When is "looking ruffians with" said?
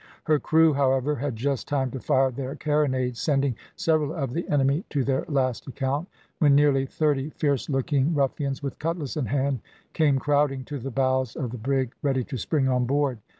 7.69-8.79